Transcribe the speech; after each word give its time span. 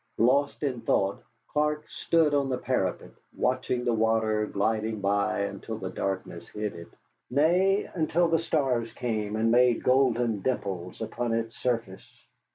Lost 0.17 0.63
in 0.63 0.81
thought, 0.81 1.21
Clark 1.47 1.87
stood 1.87 2.33
on 2.33 2.49
the 2.49 2.57
parapet, 2.57 3.11
watching 3.37 3.85
the 3.85 3.93
water 3.93 4.47
gliding 4.47 4.99
by 4.99 5.41
until 5.41 5.77
the 5.77 5.91
darkness 5.91 6.47
hid 6.49 6.73
it, 6.73 6.87
nay, 7.29 7.83
until 7.93 8.27
the 8.27 8.39
stars 8.39 8.91
came 8.93 9.35
and 9.35 9.51
made 9.51 9.83
golden 9.83 10.41
dimples 10.41 11.01
upon 11.01 11.35
its 11.35 11.55
surface. 11.59 12.11